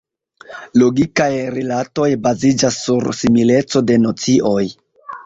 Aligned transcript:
Logikaj 0.81 1.27
rilatoj 1.55 2.07
baziĝas 2.27 2.79
sur 2.87 3.11
simileco 3.19 3.83
de 3.91 3.99
nocioj. 4.07 4.65